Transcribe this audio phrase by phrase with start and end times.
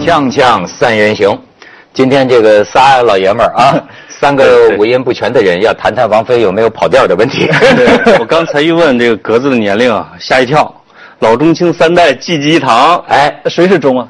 [0.00, 1.38] 锵锵三人行，
[1.92, 7.46] 今天这个仨老爷们儿啊， 三个五音不全的人要谈谈王菲有没有跑调的问题。
[7.76, 10.74] 对我刚才一问这个格子的年龄啊，吓一跳，
[11.18, 14.08] 老中青三代济济一堂，哎，谁是中啊？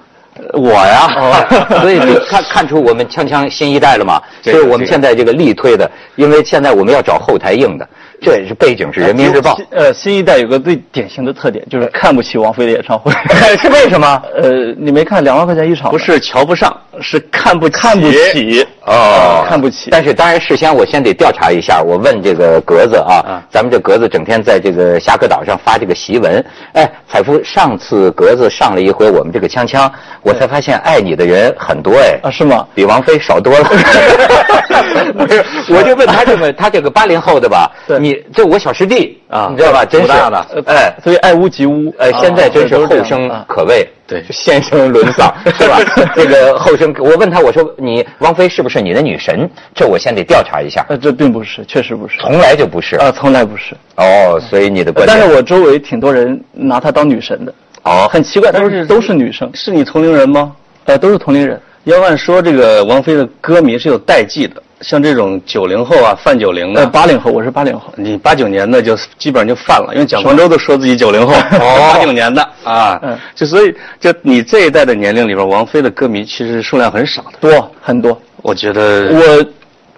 [0.53, 4.23] 我呀，哦， 所以就看看出我们锵锵新一代了嘛。
[4.41, 7.87] 这个所以我们现在这个力推的，因为现在我们要找后台硬的，
[8.21, 13.11] 这也是背景是人民日报，呃，新一代有个最典型的特点，就是看不起王菲的演唱会。
[13.57, 14.23] 是为什么？
[14.37, 15.91] 呃，你没看两万块钱一场吗？
[15.91, 19.91] 不是瞧不上，是看不看不起哦，看不起。
[19.91, 21.83] 但是当然，事先我先得调查一下。
[21.83, 26.45] 我问这个格子啊，啊咱们这格子整天在这个侠客岛上发这个檄文。
[26.75, 29.91] 哎，彩夫，上次格子上了一回我们这个锵锵，
[30.23, 32.19] 我才发现爱你的人很多哎。
[32.23, 32.67] 啊，是吗？
[32.75, 33.65] 比王菲少多了。
[35.17, 39.85] 不是，我就问他这个，他这个八零后的吧，对你这我小师弟啊你知道吧？
[39.85, 40.95] 真是多大的哎。
[41.03, 41.93] 所以爱屋及乌。
[41.99, 45.79] 哎，现在真是后生啊可畏，对先生沦丧， 是吧？
[46.15, 49.49] 这个后生，我问他，我说你王菲是不是你的女神？
[49.75, 52.19] 这我先得调查一下，呃，这并不是，确实不是。
[52.21, 52.97] 从来就不是。
[52.97, 53.75] 啊，从来不是。
[53.97, 57.55] 哦，所以你的观点，但是我周围挺多人拿她当女神的。
[57.83, 60.53] 哦很奇怪，都是都是女生，是你同龄人吗？
[60.85, 61.61] 呃，都是同龄人。
[61.85, 67.93] 要按说这个王菲的歌迷是有代际的，像这种九零后啊，泛九零呃，的，八零后，我是八零后。
[67.97, 77.33] 你八九年的就基本上就泛了，因为蒋方舟都说自己九零后， 哦八九年的啊嗯，就所以就你这一代的年龄里边，王菲的歌迷其实数量很少的。
[77.41, 78.19] 多很多。
[78.43, 79.47] 我觉得我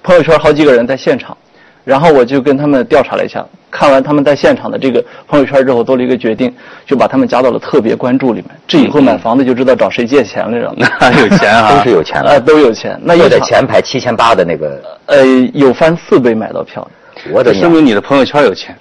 [0.02, 1.36] 朋友圈好几个人在现场，
[1.84, 6.54] 然后我就跟他们调查了一下，看完他们在现场的这个朋友圈之后，做了一个决定，
[6.86, 8.50] 就把他们加到了特别关注里面。
[8.68, 10.88] 这以后买房子就知道找谁借钱了，知道吗？
[11.00, 12.98] 那 有钱啊，都是有钱呃，的，都有钱。
[13.02, 17.30] 那坐一场在前排七千八的那个，呃有翻四倍买到票的。
[17.32, 18.74] 我的说明你的朋友圈有钱。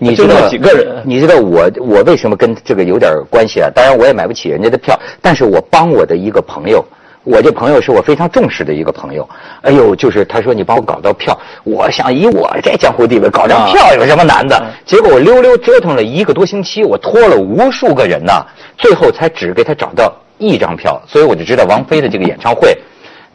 [0.00, 3.70] 就那你知道几个人你知道我我为什么跟这个有点关系啊？
[3.72, 6.84] 当然我也买不起人家的票，但是我帮我的一个朋友。
[7.24, 9.28] 我这朋友是我非常重视的一个朋友，
[9.62, 14.60] 哎呦，就是他说你帮我搞到票，我想以我这江湖地位搞张票有什么难的？
[14.84, 18.44] 结果我溜溜折腾了一个多星期，我托了无数个人呐，
[18.76, 22.76] 最后才只给他找到一张票，所以我就知道王菲的这个演唱会，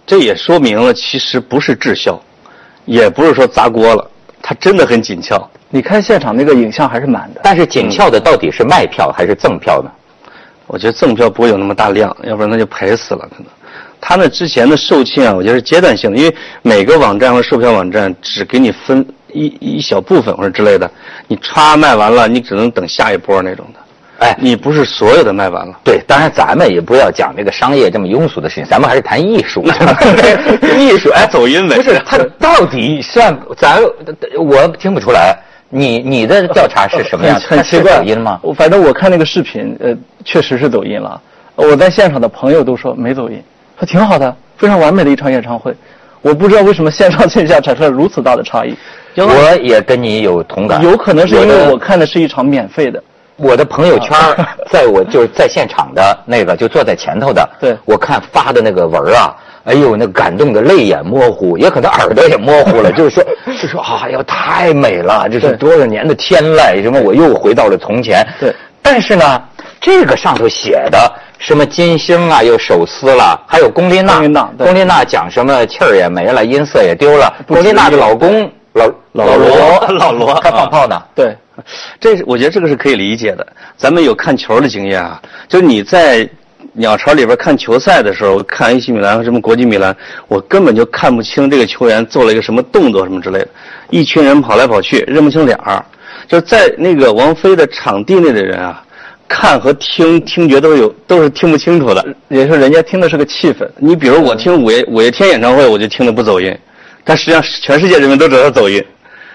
[0.06, 2.20] 这也说明了，其实不是滞销，
[2.84, 4.06] 也不是说砸锅了，
[4.42, 5.50] 它真的很紧俏。
[5.70, 7.40] 你看现场那个影像还是满的。
[7.42, 9.90] 但是紧俏的到底是卖票还是赠票呢？
[10.66, 13.26] 我觉得赠票不会有那么大量，要不然那就赔死了。
[13.30, 13.46] 可能，
[14.00, 20.90] 他那之前的售罄啊，我觉得是阶段性的，因为每个网站和售票网站只给你分一一小部分或者之类的，
[21.28, 23.80] 你歘卖完了，你只能等下一波那种的。
[24.20, 25.80] 哎，你不是所有的卖完了。
[25.84, 29.64] 对，当然咱们也不要讲这个商业这么庸俗的事情，咱们还是谈艺术。
[30.78, 33.80] 艺术，哎，走音呗不是他到底算咱
[34.38, 35.38] 我听不出来。
[35.70, 37.38] 你你的调查是什么样？
[37.46, 38.40] 很很奇怪，它是抖音吗？
[38.42, 39.94] 我反正我看那个视频，呃，
[40.24, 41.22] 确实是走音了。
[41.56, 43.44] 我在现场的朋友都说没走音，
[43.80, 45.74] 说挺好的，非常完美的一场演唱会。
[46.22, 48.76] 我不知道为什么线上线下产生了如此大的差异，
[49.16, 50.82] 我也跟你有同感。
[50.82, 53.02] 有可能是因为我看的是一场免费的。
[53.36, 54.18] 我的朋友圈，
[54.72, 57.48] 在我就是在现场的那个，就坐在前头的。
[57.60, 62.92] 对我看发的那个文啊，哎呦，那感动的泪眼模糊，也可能耳朵也模糊了。
[62.98, 63.24] 就是说，
[63.62, 68.28] 就说哎呀，太美了，这是多少年的天籁，什么我又回到了从前。
[68.40, 68.52] 对，
[68.82, 69.40] 但是呢，
[69.80, 77.34] 这个上头写的什么金星啊，又手撕了，还有龚琳娜，龚琳娜龚琳娜讲什么气儿也没了，音色也丢了。
[77.48, 81.02] 龚琳娜的老公老老罗， 老罗他放炮呢。
[81.16, 81.36] 对，
[82.00, 83.46] 这是我觉得这个是可以理解的。
[83.76, 86.28] 咱们有看球的经验啊，就是你在
[86.74, 89.96] 鸟巢里边看球赛的时候，看 AC 米兰和什么国际米兰，
[90.28, 93.48] 我根本就看不清这个球员做了一个什么动作什么之类的，
[93.90, 95.84] 一群人跑来跑去，认不清脸儿。
[96.28, 98.84] 就是在那个王菲的场地内的人啊，
[99.28, 102.06] 看和听听觉都是有都是听不清楚的。
[102.30, 103.68] 也就是人家听的是个气氛。
[103.78, 106.58] 你比如我听五月五月天演唱会，我就听的不走音，
[107.04, 108.84] 但实际上全世界人民都知道他走音。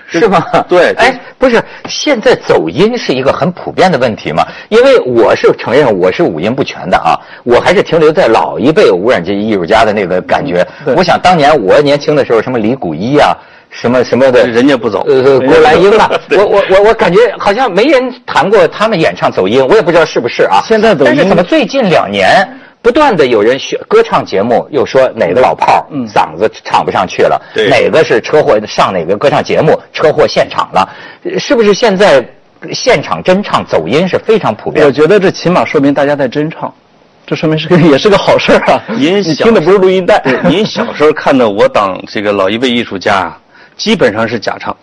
[0.08, 0.44] 是吗？
[0.68, 4.46] 对哎，不是，现在走音是一个很普遍的问题嘛？
[4.68, 10.66] 因为我是承认我是五音不全的啊，我还是停留在老一辈无染级艺术家的那个感觉。
[10.94, 13.34] 我想当年我年轻的时候，什么李谷一啊，
[13.72, 20.62] 什么什么的，人家不走呃，郭兰英啊， 我我我我感觉好像没人谈过他们演唱走音，我也不知道是不是啊。
[20.64, 22.46] 现在走音但是怎么最近两年？
[22.82, 30.88] 不断的有人学歌唱节目，又说哪个老炮儿嗯嗓子唱不上去了，对哪个是车祸上哪个歌唱节目车祸现场了，
[31.38, 32.28] 是不是现在
[32.72, 34.84] 现场真唱走音是非常普遍？
[34.84, 36.74] 我觉得这起码说明大家在真唱，
[37.24, 38.82] 这说明是个 也是个好事儿啊。
[38.88, 43.38] 您听的不是录音带，对，您小时候看的我当这个老一辈艺术家啊，
[43.76, 44.76] 基本上是假唱，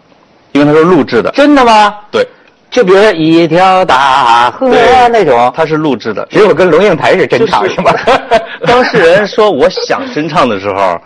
[0.52, 1.32] 因为他是录制的。
[1.32, 1.96] 真的吗？
[2.12, 2.28] 对，
[2.70, 4.68] 就比如说一条大河
[5.10, 6.28] 那种，他是录制的。
[6.30, 7.94] 只有跟龙应台是真唱就是吗？
[8.66, 11.00] 当事人说我想真唱的时候，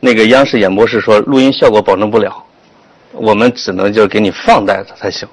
[0.00, 2.32] 那个央视演播室说录音效果保证不了，
[3.12, 5.28] 我们只能就给你放带着才行。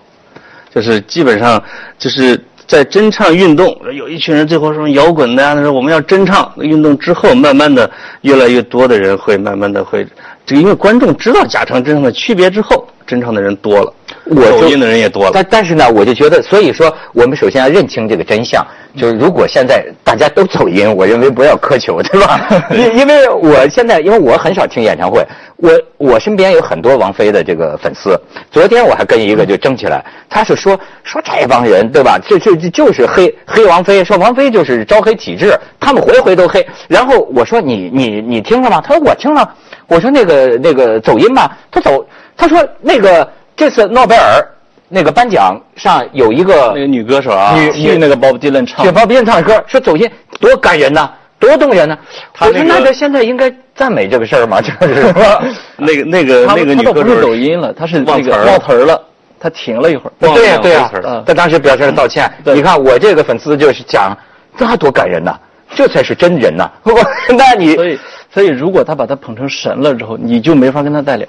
[0.73, 1.61] 就是基本上
[1.97, 7.89] 就是在真唱运动，有一群人最后说摇滚的呀，他说我们要真唱运动之后，慢慢的
[8.21, 10.05] 越来越多的人会慢慢的会，
[10.45, 13.93] 这个因为观众知道假唱真唱的区别之后，真唱的人多了，
[14.25, 15.31] 我就抖音的人也多了。
[15.33, 18.65] 但但是呢，我就觉得，所以说，我们首先要认清这个真相，
[18.95, 22.47] 就是如果现在大家都走音，我认为不要苛求，对吧？
[22.73, 25.25] 因因为我现在，因为我很少听演唱会，
[25.57, 28.19] 我我身边有很多王菲的这个粉丝。
[28.51, 32.19] 昨天我还跟一个就争起来，他是说说这帮人，对吧？
[32.27, 36.65] 这这这就是黑黑王菲，说王菲就是招黑体质，他们回回都黑。
[36.87, 38.81] 然后我说你你你听了吗？
[38.85, 39.55] 他说我听了。
[39.89, 42.05] 我说那个那个走音吧，他走，
[42.35, 43.25] 他说那个
[43.57, 44.47] 这次诺贝尔
[44.87, 50.09] 那个颁奖上有一个那个女歌手啊，女替那个 Bob Dylan 唱雪，宝别人唱歌，说走心
[50.39, 51.09] 多感人呐，
[51.39, 51.97] 多动人呐。
[52.39, 54.61] 我说他那个现在应该赞美这个事儿吗？
[54.61, 55.41] 就是说，
[55.75, 59.01] 那个那个那个女歌手不是抖音了，她是那个忘词儿了忘词儿了，
[59.39, 60.13] 他停了一会儿。
[60.19, 62.31] 对呀对呀忘词了，他当时表示了道歉。
[62.45, 64.15] 对你看我这个粉丝就是讲，
[64.57, 65.35] 那多感人呐，
[65.75, 66.69] 这才是真人呐。
[66.83, 66.93] 我
[67.35, 67.99] 那你所以，
[68.31, 71.27] 所以如果他把他捧成神了之后，你就没法跟他再聊。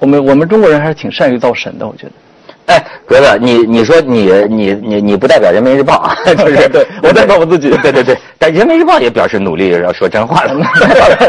[0.00, 2.12] 我们我们中国人还是挺善于造神的，我觉得。
[2.66, 10.54] 哎，格子，你你说你你你你不代表人民日报啊， 就是对我代表我自己对对对，但人民日报也表示努力要说真话了。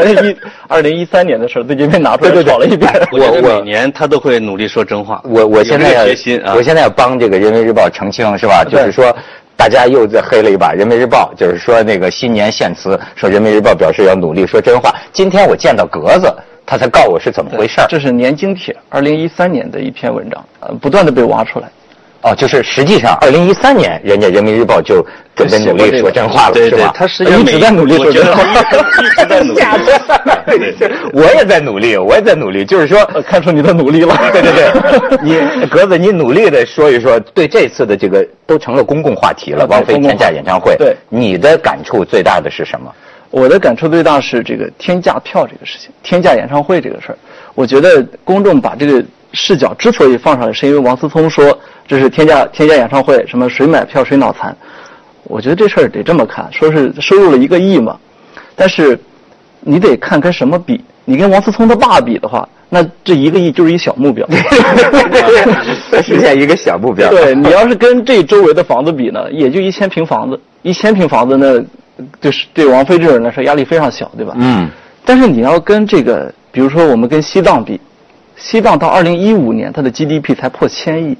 [0.04, 0.36] 一
[0.68, 2.92] 二零一三年的事儿，最近被拿出来炒了一遍。
[3.12, 5.20] 我我每年他都会努力说真话。
[5.24, 8.64] 我我现在要决心啊，我现在要帮这个人民日报澄清是吧？
[8.64, 9.14] 就是说。
[9.54, 14.92] 大家又在黑了一把人民日报，就是说那个新年献词，说人民日报表示要努力说真话。
[15.12, 16.34] 今天我见到格子，
[16.72, 17.86] 他才告我是怎么回事儿。
[17.86, 21.68] 这是年经帖，二零一三年的一篇文章，呃，不断的被挖出来。
[22.22, 25.04] 哦，就是实际上，二零一三年人家人民日报就
[25.36, 29.60] 准备努力说真话了，对对是吧？，他实际上一直在努力我觉得说真话他一直在努力。
[29.60, 34.16] 假的， 我也在努力，我也在努力，就是说，呃，看出你的努力了。
[34.32, 42.90] 对对对，你格子，你努力的说一说，对这次的这个都成了公共话题了，王菲天价演唱会，对你的感触最大的是什么？
[43.32, 47.18] 我的感触最大是这个天价票这个事情，天价演唱会这个事儿，
[47.54, 49.02] 我觉得公众把这个
[49.32, 51.58] 视角之所以放上来，是因为王思聪说
[51.88, 54.54] 这是天价天价演唱会，什么谁买票谁脑残。
[55.24, 57.98] 我觉得这事儿得这么看，说是收入了一个亿嘛，
[58.54, 59.00] 但是
[59.60, 60.84] 你得看跟什么比。
[61.04, 64.24] 你跟王思聪他爸比的话，那这一个亿就是一小目标。
[66.00, 67.10] 实现一个小目标。
[67.10, 71.60] 对你要是跟这周围的房子比呢，也就一千平房子，一千平房子呢，
[72.20, 74.34] 就是对王菲这种人来说压力非常小，对吧？
[74.36, 74.68] 嗯，
[75.04, 77.80] 但是你要跟这个，比如说我们跟西藏比，
[78.36, 81.16] 西藏到二零一五年它的 GDP 才破千亿，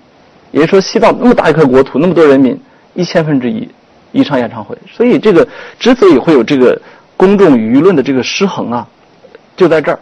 [0.51, 2.59] 也就是说西藏那么大一块国土，那么多人民，
[2.95, 3.69] 一千分之一
[4.13, 5.47] 一场演唱会，所以这个
[5.79, 6.81] 之所以会有这个
[7.17, 8.87] 公众舆论的这个失衡啊，
[9.57, 9.99] 就在这儿，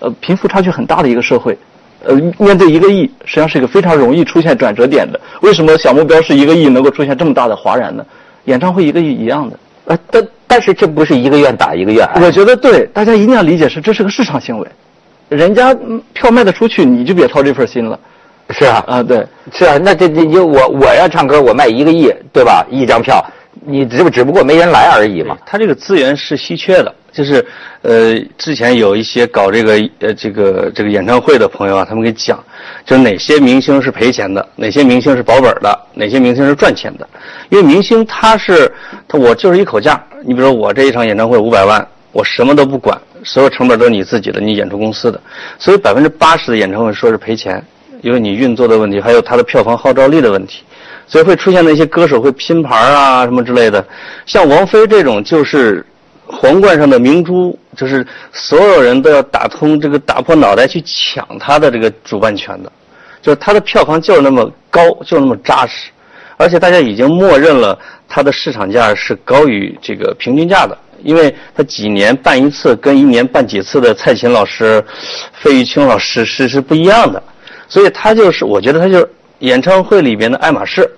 [0.00, 1.56] 呃，贫富差距很大的一个社会。
[2.02, 5.20] 呃，面对一个亿，实际上是一个非常容易出现转折点的。
[5.42, 8.02] 为什么小目标是一个亿能够出现这么大的哗然呢？
[8.46, 9.58] 演唱会一个亿一样的。
[9.90, 12.22] 呃，但但是这不是一个愿打一个愿挨。
[12.22, 14.66] 我觉得对，大家一定要理解是这是个市场行为，
[15.28, 17.98] 人家嗯票卖得出去，你就别操这份心了
[18.50, 19.02] 是啊，啊。
[19.02, 22.64] 对，是啊，那这这就我我要唱歌，我卖一个亿，对吧？
[22.70, 23.20] 一张票，
[23.66, 25.36] 你只不只不过没人来而已嘛。
[25.44, 27.44] 它这个资源是稀缺的，就是
[27.82, 32.42] 呃，之前有一些搞这个呃这个这个演唱会的朋友啊，他们给讲，
[32.84, 37.08] 就哪些明星是赔钱的，哪些明星是保本的，哪些明星是赚钱的。
[37.48, 38.72] 因为明星他是
[39.08, 45.20] 他我就是一口价，你比如说我这一场演唱会五百万，我什么都不管，所有成本都是你自己的，你演出公司的，
[45.58, 47.64] 所以百分之八十的演唱会说是赔钱，
[48.02, 50.62] 因为你运作的问题，还有它的票房号召力的问题。
[51.06, 53.84] 所以会出现那些歌手会拼盘啊什么之类的，
[54.26, 55.84] 像王菲这种就是
[56.32, 62.70] 皇冠上的明珠，就是所有人都要打通这个打破脑袋去抢他的这个主办权的，
[63.20, 65.90] 就是他的票房就是那么高，就那么扎实，
[66.36, 74.82] 而且大家已经默认了它的市场价是高于这个平均价的，因为它几年办一次跟一年办几次的蔡琴老师、
[75.40, 77.22] 费玉清老师是是不一样的，
[77.68, 79.10] 所以他就是我觉得他就是
[79.40, 80.88] 演唱会里边的爱马仕。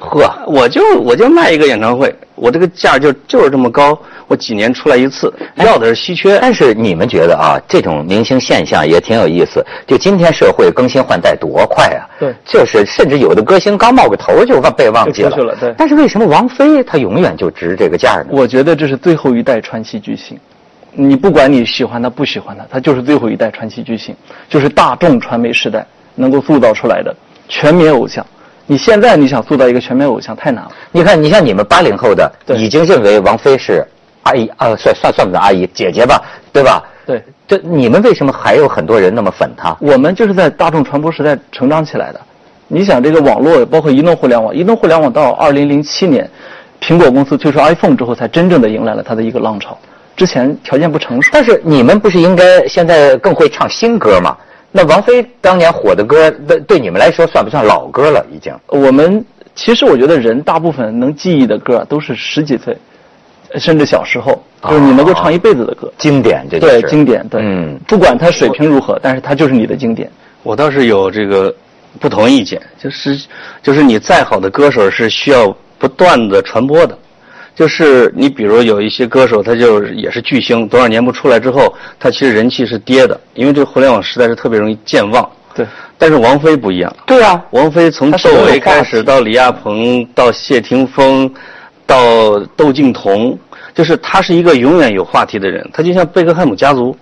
[0.00, 6.38] 呵，我就我就卖一个演唱会，我这个价就就是这么高，我几年出来一次，要的是稀缺。
[6.40, 9.64] 但是你们觉得啊，这种明星现象也挺有意思。
[9.86, 12.08] 就今天社会更新换代多快啊！
[12.18, 18.26] 对就是甚至有的歌星刚冒个头就忘被忘记了对但是为什么王菲她永远就值这个价呢？
[18.30, 20.38] 我觉得这是最后一代传奇巨星。
[20.92, 24.16] 你不管你喜欢他不喜欢他，他就是最后一代传奇巨星，
[24.48, 27.14] 就是大众传媒时代能够塑造出来的
[27.48, 28.26] 全民偶像。
[28.66, 30.70] 你现在你想塑造一个全面偶像太难了。
[30.92, 33.84] 你看，你像你们八零后的，对已经认为王菲是
[34.22, 36.84] 阿姨啊，算算算不算阿姨姐姐吧，对吧？
[37.06, 39.76] 对，这你们为什么还有很多人那么粉她？
[39.80, 42.20] 我们就是在大众传播时代成长起来的。
[42.68, 46.30] 你想，这个网络包括移动互联网，移动互联网到二零零七年，
[46.80, 49.76] 苹果公司推出 iPhone 之后，才真正的迎来了它的一个浪潮。
[50.16, 51.30] 之前条件不成熟。
[51.32, 54.36] 但是你们不是应该现在更会唱新歌吗？
[54.72, 58.24] 那王菲当年火的歌，对对你们来说算不算老歌了？
[58.32, 59.24] 已经我们
[59.54, 62.76] 其实我觉得人大部分能记忆的歌都是十几岁，
[63.56, 65.92] 甚至小时候，就是你能够唱一辈子的歌。
[65.98, 70.08] 经典，这就是对，经典，对，嗯不管它水平如何，但是它就是你的经典。
[70.44, 71.52] 我倒是有这个
[71.98, 73.20] 不同意见，就是
[73.62, 76.96] 就是你再好的歌手是需要不断的传播的，
[77.54, 85.28] 就是你比如有一些歌手，他就也是巨星，多少年不出来之后，他其实人气是跌的，因为这个互联网时代是特别容易健忘。
[85.52, 85.66] 对，
[85.98, 91.28] 但是王菲不一样，对啊，王菲从窦唯开始到李亚鹏，到谢霆锋，
[91.84, 93.36] 到窦靖童，
[93.74, 95.68] 就是他是一个永远有话题的人。
[95.72, 96.96] 他就像贝克汉姆家族，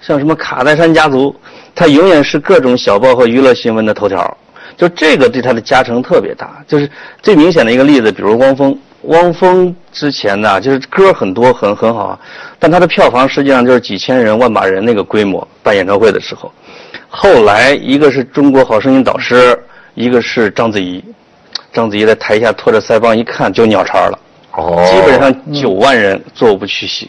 [0.00, 1.34] 像什么卡戴珊家族，
[1.74, 4.36] 他永远是各种小报和娱乐新闻的头条。
[4.76, 6.62] 就这个对他的加成特别大。
[6.68, 6.90] 就是
[7.22, 8.78] 最明显的一个例子，比如汪峰。
[9.02, 12.18] 汪峰之前呢，就是歌很多很很好啊，
[12.58, 16.50] 但他的票房实际上就是几千人、万把人那个规模办演唱会的时候。
[17.08, 19.56] 后来一个是中国好声音导师，
[19.94, 21.04] 一个是章子怡。
[21.72, 24.18] 章子怡在台下拖着腮帮一看就鸟巢了，
[24.52, 27.08] 哦，基本上九万人座无虚席。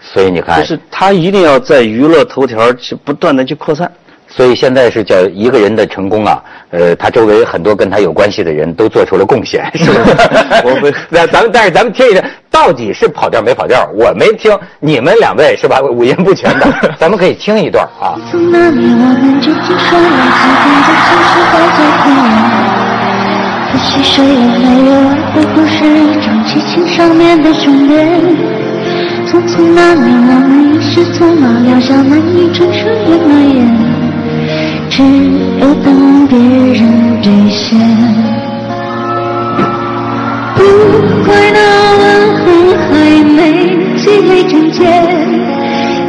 [0.00, 3.90] 所以你看，就是他一定要在娱乐头条去不断的去扩散。
[4.36, 10.00] 所以现在是叫一个人的成功啊，呃，他周围很多跟他有关系的人都做出了贡献， 是不是？
[10.64, 13.88] 我们那咱们，但是咱们听一听，到底是跑调没跑调？
[13.94, 14.50] 我没听，
[14.80, 15.80] 你们两位是吧？
[15.80, 16.66] 五音不全的，
[16.98, 18.18] 咱们可以听一段啊。
[18.28, 22.26] 从那年我们究竟说了几遍的情绪在最困难？
[23.70, 25.78] 可惜谁也没有爱的故事，
[26.20, 28.20] 长激情上面的雄辩。
[29.28, 33.93] 匆匆那年我们一时匆忙，撂下难以承受的诺言，
[34.96, 35.02] 只
[35.58, 37.76] 有等别人兑现。
[40.54, 40.62] 不
[41.26, 41.58] 怪那
[41.98, 42.02] 吻
[42.38, 42.44] 痕
[42.78, 42.86] 还
[43.24, 43.36] 没
[43.96, 44.86] 积累成茧，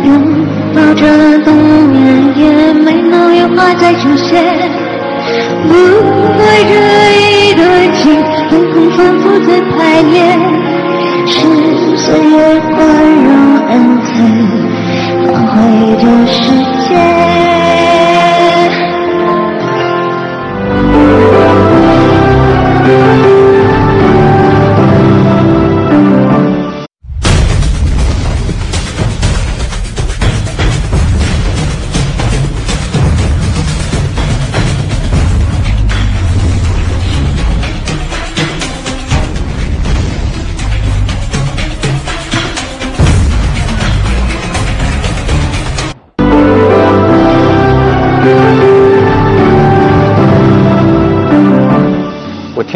[0.03, 0.07] 拥
[0.75, 1.03] 抱着
[1.39, 1.49] 冬
[1.89, 4.45] 眠也没能有花再出现。
[5.67, 5.73] 不
[6.37, 6.71] 怪这
[7.17, 7.65] 一段
[7.95, 8.13] 情，
[8.51, 10.39] 永恒反复在排练，
[11.25, 11.33] 是
[11.97, 12.77] 岁月宽
[13.25, 13.33] 容
[13.67, 13.73] 恩
[14.05, 14.11] 赐，
[15.33, 16.43] 放回这世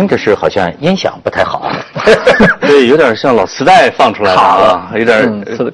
[0.09, 1.71] 着是好像音响不太好，
[2.61, 5.21] 对，有点像老磁带放出来的卡了啊，有点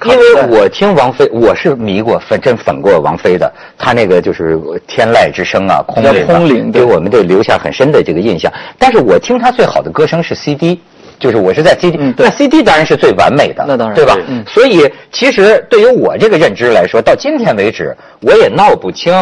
[0.04, 3.51] 因为我听王菲，我是迷过粉，真粉过王菲的。
[3.77, 8.51] 她那个就是天籁之声啊，空灵、啊，空灵给我们这留下很深的这个印象。
[8.77, 10.80] 但是我听她最好的歌声是 CD。
[11.18, 14.18] 就是我是在 CD，、嗯那 CD 当然是最完美的，那当然对吧？
[14.27, 19.13] 嗯所以其实对于我这个认知来说，到今天为止，我也闹不清，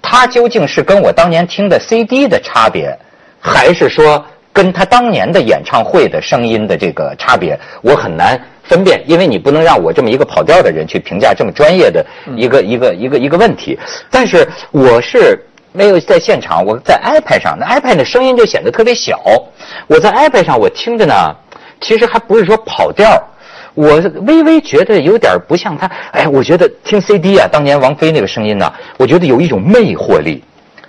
[0.00, 2.98] 它究竟是跟我当年听的 CD 的差别，
[3.38, 4.24] 还是说
[4.56, 12.02] 跟他当年的演唱会的声音的这个差别，我很难分辨，因为你不能让我这么一个跑调的人去评价这么专业的
[12.34, 13.78] 一个、一个一个一个问题。
[14.10, 15.38] 但是我是
[15.72, 19.20] 没有在现场，我在 iPad 上，那 iPad 的声音就显得特别小。
[19.88, 21.14] 我在 iPad 上我听着呢，
[21.82, 23.22] 其实还不是说跑调。
[23.74, 30.42] 我微微觉得有点不像他，哎，我觉得听 CD 啊，当年王菲那个声音呢、我觉得有一种魅惑力，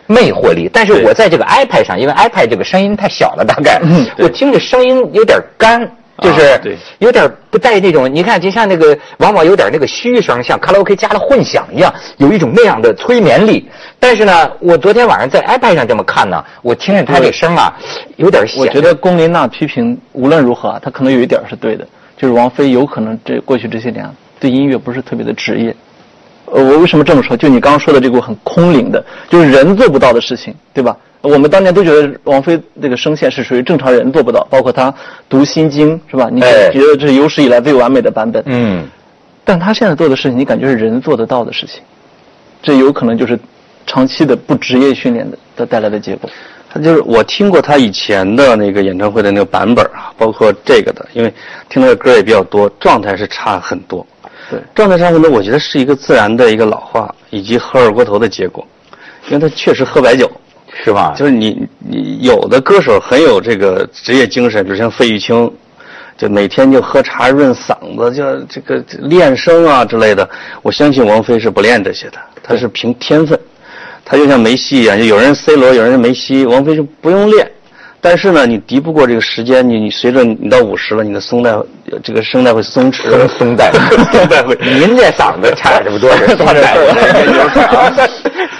[0.08, 0.70] 魅惑力。
[0.74, 3.80] 但是我在这个 iPad 上，因为 iPad 这个声音太小了，大概、
[4.18, 5.80] 我听着声音有点干，
[6.22, 13.70] 就是有点不带那种，你看就像那个往往有点那个虚声，像卡拉 OK 加了混响一样，有一种那样的催眠力。
[14.00, 17.76] 但是呢，我昨天晚上在 iPad 上这么看呢，我听着他这声啊，
[18.16, 25.76] 有点显我觉得龚琳娜批评无论如何啊，她可能有一点是对的，就是王菲有可能这过去这些年啊对音乐不是特别的职业。
[26.51, 27.36] 呃，我为什么这么说？
[27.36, 30.96] 就你刚刚说的这个很空灵的，就是人做不到的事情，对吧？
[31.22, 34.94] 我们当年都觉得王菲这个声线是属于正常人做不到，包括她
[35.27, 36.30] 读心经是吧？
[36.32, 38.88] 你哎觉得这是有史以来最完美的版本，嗯。
[39.44, 41.82] 但她现在做的事情，你感觉是人做得到的事情，
[42.62, 43.38] 这有可能就是
[43.86, 46.30] 长期的不职业训练的的带来的结果。
[46.70, 51.34] 他就是我听过他以前的那个演唱会的那个版本啊，包括这个的，因为
[51.70, 54.06] 听他的歌也比较多，状态是差很多。
[54.50, 58.66] 对，状态上可能，我觉得是一个自然的一个老化以及喝二锅头的结果，
[59.27, 60.30] 因为他确实喝白酒。
[60.84, 61.12] 是吧？
[61.18, 65.51] 就是你你有的歌手很有这个职业精神，比如像费玉清，
[66.16, 70.30] 就每天就喝茶润嗓子，就这个练声啊之类的。
[70.62, 73.39] 我相信王菲是不练这些的，她是凭天分。
[74.06, 77.51] 她就像梅西一样，就有人 C 罗，有人是梅西，王菲就不用练。
[78.00, 81.51] 但是呢，你敌不过这个时间，你你随着你到五十了，你的声带
[82.04, 83.72] 这个声带会松弛，松带，
[84.12, 84.56] 松带会。
[84.62, 86.77] 您这嗓子差这么多，松 带，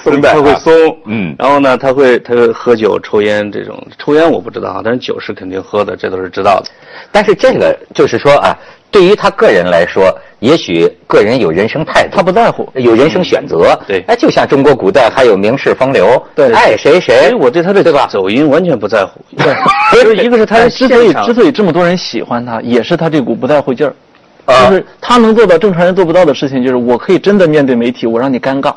[0.04, 1.36] 松带它会松，嗯。
[1.38, 6.66] 然后呢，他会他会喝酒、抽烟这种，抽烟我不知道啊，但是酒是肯定喝的，这都是知道的。
[7.12, 8.58] 但是这个就是说啊，
[8.90, 12.70] 对于他个人来说，也许个人有人生态度，他不在乎。
[12.76, 13.78] 有人生选择。
[13.88, 14.04] 对。
[14.08, 16.52] 哎，就像中国古代还有名士风流，对。
[16.54, 17.34] 爱谁谁所以。
[17.34, 18.08] 我对他的对吧？
[18.12, 19.20] 走音完全不在乎。
[19.36, 19.56] 对，
[20.04, 23.94] 就是一个是他 之所以之所以这么多人喜欢他，也是他这股不在乎劲儿，
[24.46, 24.70] 啊。
[24.70, 28.76] 就是他能做到正常人做不到的事情，就是我可以真的面对媒体，我让你尴尬，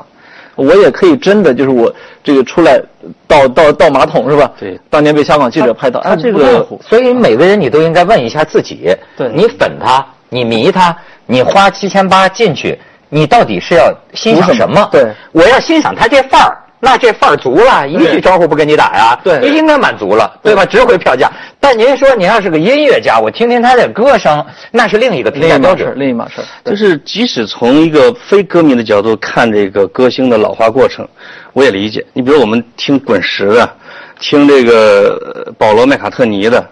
[0.56, 1.92] 我也可以真的就是我
[2.24, 2.80] 这个出来
[3.26, 4.50] 倒倒倒马桶是吧？
[4.58, 4.80] 对。
[4.88, 9.30] 当年被香港记者拍到，他哎这个所以每个人你都应该问一下自己，对。
[9.34, 10.96] 你粉他，你迷他，
[11.30, 12.76] 你花七千八进去，
[13.08, 14.88] 你到底是要欣赏图什什么？
[14.90, 16.56] 对，我要欣赏他这范儿。
[16.82, 20.64] 那这范儿足了，一句招呼不跟你打呀，对应该满足了，对吧？
[20.64, 21.30] 值回票价。
[21.60, 25.92] 但您说您要是个音乐家，我听听他的歌声，那是另一个评价标准。
[25.96, 26.44] 另一码事儿。
[26.64, 31.06] 就是即使从一个非歌迷的角度看这个歌星的老化过程，
[31.52, 32.02] 我也理解。
[32.14, 33.70] 你比如我们听滚石的，
[34.18, 36.66] 听这个呃保罗麦卡特尼的，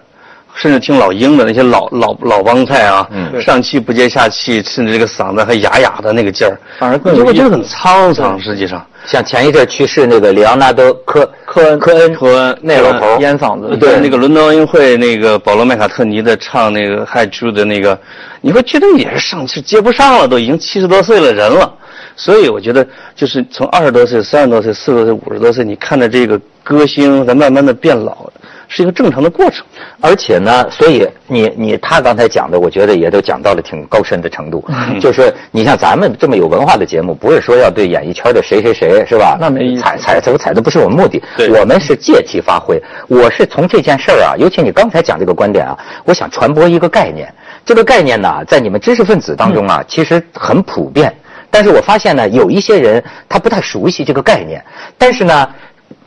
[0.55, 3.41] 甚至听老鹰的那些老老老帮菜啊，嗯。
[3.41, 8.39] 上气不接下气，甚至这个嗓子还哑哑的那个劲儿，反而更我觉得很沧桑。
[8.39, 13.99] 实际上，像前一阵去世那个里昂纳多科科恩科恩科恩那老头烟嗓子，对。
[13.99, 17.97] 那个伦敦奥运会那个保罗麦卡特尼的唱那个《Hi Jude》的那个，
[18.41, 21.73] 你会觉得也是上气接不上了，都已经七十多岁了人了。
[22.15, 28.29] 所以我觉得，就是从二十多岁、三十多岁、四十多岁、五十多岁，你看着这个歌星在慢慢的变老，
[28.69, 29.65] 是一个正常的过程。
[29.99, 34.63] 而且呢，所以你你他刚才讲的，我觉得也都讲到了挺高深的程度。
[35.01, 39.37] 就是说，你像咱们这么有文化的节目，不是说要对演艺圈的谁谁谁是吧？
[39.41, 42.81] 那没意思踩踩踩踩的不是我们目的，对我们是借题发挥。
[43.09, 47.27] 我是从这件事儿啊，尤其你刚才讲这个观点啊，我想传播一个概念。
[47.65, 51.13] 这个概念呢，在你们知识分子当中啊，其实很普遍。
[51.51, 54.63] 但是我发现呢，有一些人他不太熟悉这个概念，
[54.97, 55.49] 但是呢。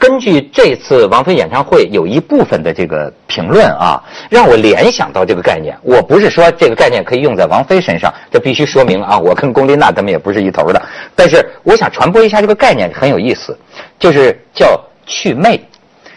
[0.02, 5.78] 根据这次王菲演唱会有一部分的这个评论啊，让我联想到这个概念。
[5.80, 10.82] 我不是说这个概念可以用在王菲身上，这必须说明啊，我跟龚琳娜他们也不是一头的。
[11.14, 13.56] 但是我想传播一下这个概念很有意思，
[13.96, 15.62] 就是叫祛魅。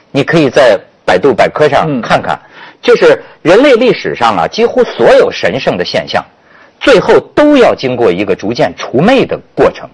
[0.09, 2.39] 你可以在百度百科上嗯看看，
[2.81, 6.25] 就是人类历史上啊，几乎所有神圣的现象，
[6.79, 9.87] 最后都要经过一个逐渐除魅的过程。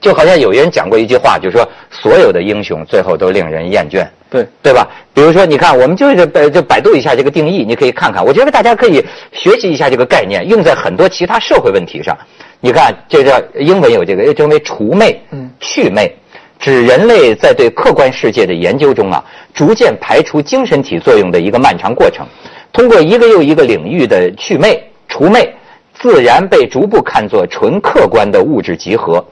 [0.00, 4.86] 就好像有人讲过一句话，就是说所有的英雄最后都令人厌倦，对对吧？
[5.12, 8.24] 比如说，你看，我们就是百就百度一下这个定义，你可以看看。
[8.24, 12.16] 我觉得大家可以学习一下这个概念，用在很多其他社会问题上。
[12.60, 16.14] 你看，这叫英文有这个称为除魅、嗯祛魅，
[16.58, 22.24] 指人类在对客观世界的研究中啊，逐渐排除精神体作用的一个漫长过程。
[22.72, 25.52] 通过一个又一个领域的祛魅、除魅，
[25.98, 29.24] 自然被逐步看作纯客观的物质集合。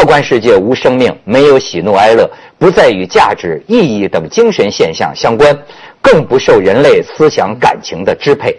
[0.00, 2.26] 客观世界无生命，没有喜怒哀乐，
[2.58, 5.54] 不再与价值、意义等精神现象相关，
[6.00, 8.56] 更不受人类思想感情的支配。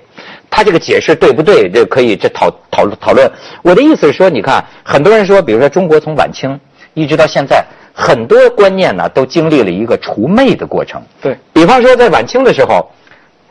[0.51, 1.67] 他这个解释对不对？
[1.67, 3.27] 这可以这讨讨讨论。
[3.63, 6.59] 我的意思是说，你看，很多人说，比如说中国从晚清
[6.93, 11.01] 一直到现在，很多观念呢都经历了一个除魅的过程。
[11.23, 12.87] 对，比方说在晚清的时候，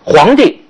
[0.05, 0.62] 皇帝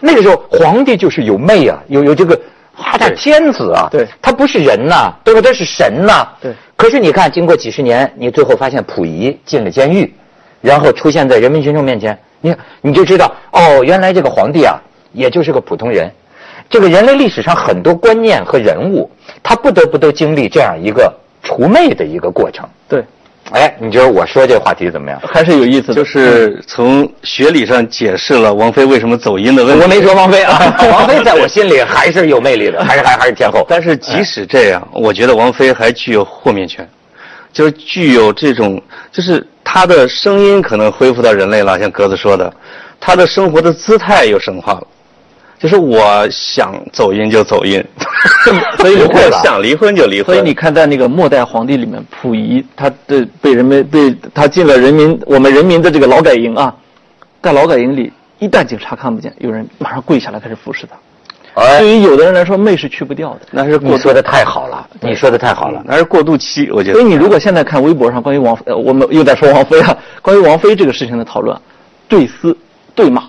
[0.00, 2.36] 那个时候皇帝就是有魅啊，有有这个
[2.76, 5.40] 啊，他天子啊，对他不是人呐、对吧？
[5.40, 10.12] 他是神呐、对可是你看，经过几十年，你最后发现溥仪进了监狱，
[10.60, 14.76] 然后出现在人民群众面前，你你就知道，哦，原来这个皇帝啊，
[15.12, 16.10] 也就是个普通人。
[16.68, 19.08] 这个人类历史上很多观念和人物，
[19.42, 22.66] 他不得不都经历这样一个除魅的一个过程。
[22.88, 23.04] 对，
[23.50, 25.20] 哎，你觉得我说这话题怎么样？
[25.22, 25.94] 还是有意思的。
[25.94, 29.82] 就是从学理上解释了王菲为什么走音的问题。
[29.82, 33.64] 我没说王菲 啊，王菲在我心里还是有魅力的，还是还还是天后。
[33.68, 36.88] 但是即使这样，我觉得王菲还具有豁免权，
[37.52, 38.80] 就是具有这种，
[39.12, 42.52] 就是她的声音可能恢复到人类了，像格子说的，
[42.98, 44.86] 她的生活的姿态又升华了。
[45.58, 47.82] 就是我想走音就走音，
[48.78, 50.34] 所以我想离婚就离婚。
[50.34, 56.74] 所以你看，在那个末代皇帝里面，溥仪他的被人们被他进了人民我们人民的这个劳改营啊，
[57.40, 60.96] 在劳改营里，一旦警察看不见，有人马上跪下来开始服侍他。
[61.54, 63.40] 哎对，于有的人来说，媚是去不掉的。
[63.52, 65.80] 那是你说，的太好了，你说的太好了。
[65.86, 66.98] 那是过渡期，我觉得。
[66.98, 71.56] 所以你如果现在看微博上关于王，呃，我们又在说王菲啊，关于王菲这个事情的讨论，
[72.08, 72.56] 对撕
[72.92, 73.22] 对骂，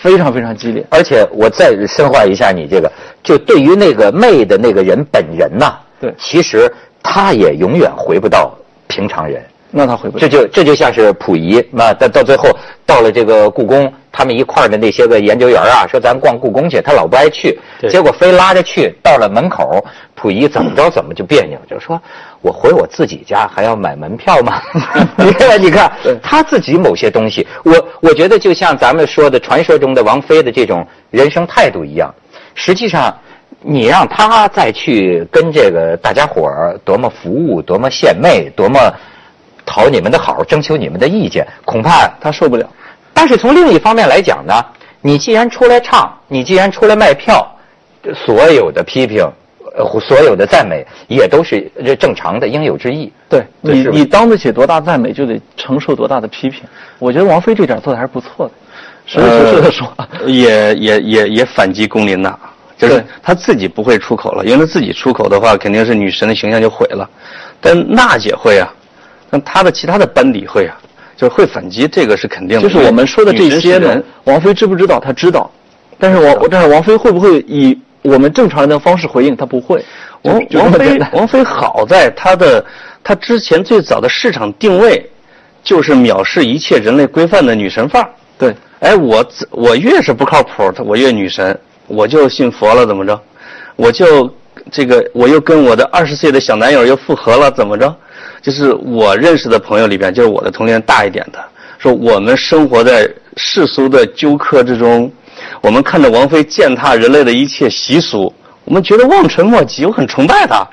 [0.00, 0.84] 非常非常激烈。
[0.90, 2.90] 而且我再深化一下你这个，
[3.22, 8.52] 就对于那个妹的那个人本人呐，对其实他也永远回不到
[8.88, 9.44] 平常人。
[9.70, 10.28] 那他回不这。
[10.28, 12.48] 就这就像是溥仪，那到到最后
[12.84, 22.00] 到了这个故宫，他们一块儿的那些个研究员啊，说咱逛故宫去，他老不爱去，结果非拉着去，到了门口，溥仪怎么着怎么就别扭，就说
[22.42, 24.60] 我回我自己家还要买门票吗？
[25.16, 25.90] 你看，你看
[26.22, 32.14] 他自己某些东西，我我觉得就像咱们说的传说中的王菲的这种人生态度一样，
[32.54, 33.14] 实际上。
[33.62, 38.90] 你让他再去跟这个大家伙儿多么服务，多么献媚，多么
[39.70, 42.68] 讨你们的好，征求你们的意见，恐怕他受不了。
[43.14, 44.52] 但是从另一方面来讲呢，
[45.00, 47.46] 你既然出来唱，你既然出来卖票，
[48.12, 49.24] 所有的批评，
[49.76, 53.12] 呃，所有的赞美，也都是这正常的应有之义。
[53.28, 56.64] 对你，你当得起多大赞美，就得承受多大的批评。
[56.98, 58.52] 我觉得王菲这点做的还是不错的，
[59.06, 59.86] 实事求是的说。
[60.26, 62.36] 也也也也反击龚琳娜，
[62.76, 67.08] 就是对她自己不会出口了，因为她自己出口的话，肯定是女神的形象就毁了。
[67.60, 68.72] 但娜姐会啊，
[69.30, 70.76] 那他的其他的班底会啊，
[71.16, 72.62] 就是会反击，这个是肯定的。
[72.62, 74.98] 就是我们说的这些人，王菲知不知道？
[74.98, 75.50] 他知道，
[75.98, 79.36] 但是王但是王菲会不会以我们正常人的方式回应？
[79.36, 79.84] 她不会。
[80.22, 82.64] 王王菲王菲好在她的
[83.02, 85.08] 她之前最早的市场定位，
[85.62, 88.10] 就是藐视一切人类规范的女神范儿。
[88.38, 93.20] 对，哎，我我越是不靠谱，她我越女神，我就信佛了，怎么着？
[93.76, 94.34] 我就
[94.70, 97.94] 这个，我又跟我的二十岁的小男友又复合了，怎么着？
[98.42, 101.38] 就是我认识的朋友里边，就是我的同龄人大一点的，
[101.78, 105.10] 说我们生活在世俗的纠葛之中，
[105.60, 108.32] 我们看着王菲践踏人类的一切习俗，
[108.64, 110.66] 我们觉得望尘莫及，我很崇拜她。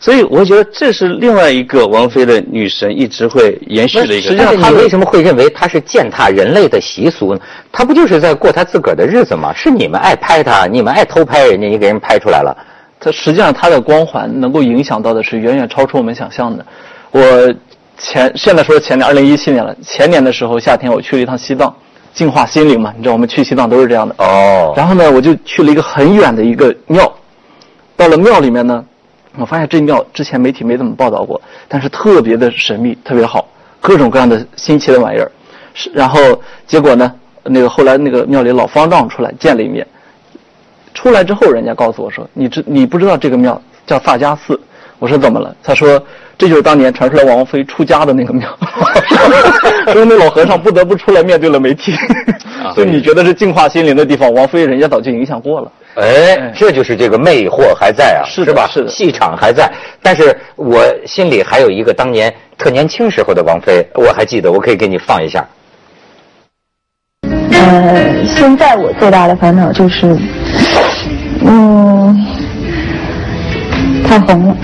[0.00, 4.28] 所以我觉得这是另外一个王菲的女神一直会延续的一个。
[4.28, 7.40] 实际上，她为什么会认为她是践踏人类的习俗呢？
[7.72, 9.54] 她不就是在过她自个儿的日子吗？
[9.54, 12.54] 是你们爱拍她，你们爱偷拍人家，你给人拍出来了。
[13.04, 16.64] 它实际上它的光环能够影响到的是远远超出我们想象的。
[17.10, 17.20] 我
[17.98, 21.72] 前现在说前年，二零一七年了，前年的时候夏天我去了一趟西藏，
[22.14, 24.14] 净化心灵嘛，你知道我们去西藏都是这样的。
[24.18, 27.12] 哦，然后呢，我就去了一个很远的一个庙，
[27.94, 28.82] 到了庙里面呢，
[29.36, 33.46] 我发现这庙之前媒体没怎么报道过，但是特别的神秘，特别好，
[33.80, 35.30] 各种各样的新奇的玩意儿。
[35.74, 36.18] 是，然后
[36.66, 37.12] 结果呢，
[37.42, 39.86] 那个后来那个庙里老方丈出来见了一面，
[41.04, 44.58] 出来之后，人家告诉我说：“你知你不知道这个庙叫萨迦寺？”
[44.98, 46.02] 我说：“怎么了？”他说
[46.38, 48.48] ：“这就是当年传出来王菲出家的那个庙。
[49.92, 51.92] ”说那老和尚不得不出来面对了媒体。
[52.74, 55.70] 所以你觉得是净化心灵的地方，王菲人家早就影响过了。
[55.96, 58.30] 哎，这就是这个魅惑还在啊，吧？
[58.30, 59.70] 是吧是的气场还在。
[60.00, 65.46] 但是我心里还有一个当年特年轻时候的王菲，我还记得，我可以给你放一下。
[67.52, 70.16] 呃，现在我最大的烦恼就是，
[71.56, 72.12] 嗯，
[74.04, 74.56] 太红了。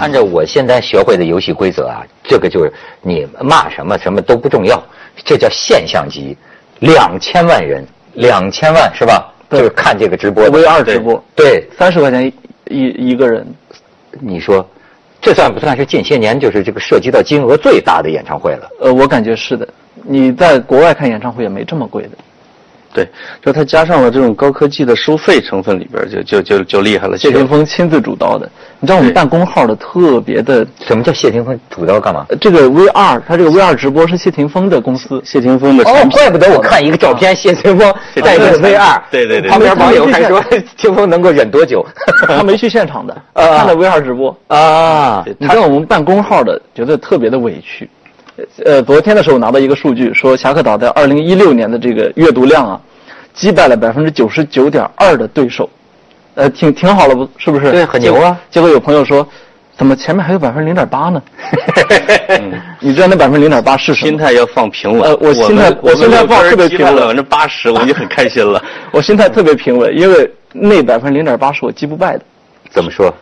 [0.00, 4.82] 按照我现在学会的游戏规则啊，这个就是你骂什么什么都不重要，
[5.24, 6.36] 这叫现象级，
[6.80, 9.31] 两千万人，两千万是吧？
[9.52, 9.60] 对。
[9.60, 10.50] 就是看这个直播的。
[10.50, 12.32] V 二直播，对，三十块钱一
[12.68, 13.46] 一一个人，
[14.20, 14.66] 你说，
[15.20, 16.40] 这算不算是近些年？
[16.40, 18.68] 就是这个涉及到金额最大的演唱会了？
[18.80, 19.68] 呃，我感觉是的。
[20.04, 22.10] 你在国外看演唱会也没这么贵的。
[22.94, 23.08] 对，
[23.42, 27.16] 就它加上了这种高科技的收费成分里边，就就就就厉害了。
[27.16, 28.48] 谢霆锋亲自主刀的，
[28.80, 32.26] 你知道我们办公号的特别的，什么叫谢霆锋主刀干嘛？
[32.28, 40.42] 呃这个 V 二，他这个 V 二直播是谢霆锋的公司，谢霆锋的哦怪不得我看一个照片，谢霆锋带着 V 二，对对对旁边网友还说
[40.76, 41.84] 霆锋能够忍多久？
[42.28, 44.36] 他没去现场的，啊看了 V 二直播。
[44.48, 47.88] 啊，你知道我们办公号的觉得特别的委屈。
[48.64, 52.80] 呃，昨天的时候拿到一个数据，说侠客岛在二零一六年的这个阅读量啊，
[53.34, 55.68] 击败了百分之九十九点二的对手，
[56.34, 57.28] 呃，挺挺好了不？
[57.36, 57.70] 是不是？
[57.70, 58.70] 对很牛啊结果。
[58.70, 59.26] 有朋友说，
[59.76, 61.22] 怎么前面还有百分之零点八呢？
[62.80, 64.08] 你知道那百分之零点八是什么？
[64.08, 65.02] 心态要放平稳。
[65.02, 68.62] 呃我心态们我心态放特别平稳百分之八十，我们就很开心了。
[68.92, 72.24] 我心态特别平稳，因为那百分之零点八是我击不败的。
[72.70, 73.14] 怎么说？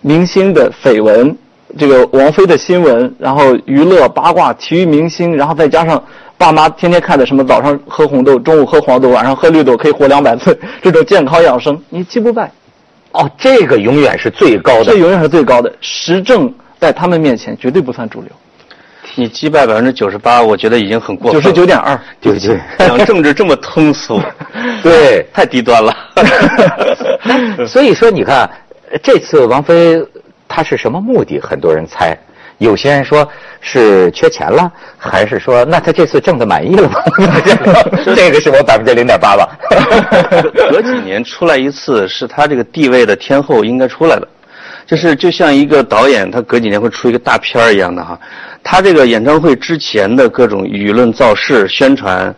[0.00, 1.36] 明星的绯闻、
[1.78, 6.02] 这个王菲的新闻，然后娱乐八卦、体育明星，然后再加上
[6.36, 12.50] 爸妈天天看的什么早上喝红豆，中午喝黄豆，晚上喝绿豆，可以活两百岁，这种健康养生，你击不败，
[13.12, 14.96] 哦，这个永远是最高的这。
[14.96, 15.72] 永远是最高的。
[15.80, 18.30] 时政在他们面前绝对不算主流，
[19.14, 21.48] 你击败百分之九十八，我觉得已经很过分九。
[21.48, 21.98] 十九点二。
[22.20, 24.20] 对对讲政治这么通俗，
[24.82, 25.94] 对，太低端了。
[27.66, 28.48] 所以说你看，
[28.90, 30.02] 呃这次王菲
[30.54, 31.40] 她是什么目的？
[31.40, 32.14] 很多人猜。
[32.58, 33.26] 有些人说
[33.60, 37.00] 是缺钱了，还是说那他这次挣的满意了吗？
[38.14, 39.48] 这个是我百分之零点八吧。
[40.70, 44.28] 隔几年出来一次，是他这个地位的天后应该出来的，
[44.86, 48.16] 就是就像一个导演，他隔几年会出一个大片儿一样的哈。
[48.62, 52.32] 他这个演唱会之前的各种舆论造势、宣传，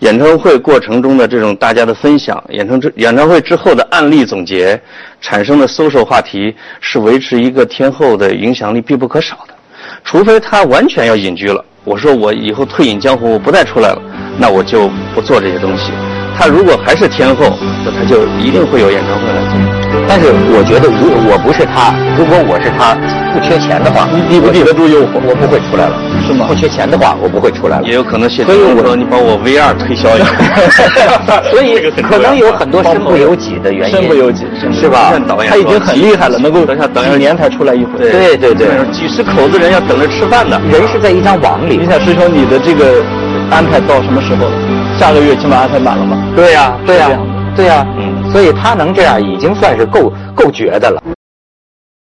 [0.00, 4.80] 演唱会过程中的这种大家的分享，演唱之演唱会之后的案例总结，
[5.20, 9.54] 产生的 social 话题，是维持一个天后的影响力必不可少的。
[10.02, 14.02] 除非他完全要隐居了，我说我以后退隐江湖，我不再出来了，
[14.38, 15.92] 那我就不做这些东西。
[16.36, 19.79] 他如果还是天后，那他就一定会有演唱会来做。
[20.10, 22.98] 但是我觉得，如果我不是他，如果我是他，
[23.30, 25.22] 不缺钱的话，你抵不抵得住诱惑？
[25.22, 25.94] 我不会出来了。
[26.26, 27.94] 是吗不缺钱的话，我不会出来了也。
[27.94, 34.42] 有可能谢所以我说你把我 VR 推销一下， 所以可能有很多身不由己的原因，身不由己，
[34.74, 35.14] 是吧？
[35.46, 38.02] 他已经很厉害了，能够等下等一下年才出来一回。
[38.02, 40.60] 对对对，几十口子人要等着吃饭呢。
[40.74, 41.86] 人是在一张网里你。
[41.86, 42.98] 想师兄，你的这个
[43.50, 44.52] 安排到什么时候了？
[44.98, 46.18] 下个月起码安排满了吗？
[46.34, 47.08] 对呀、对呀、
[47.54, 51.02] 对呀、嗯所以他能这样，已经算是够够绝的了。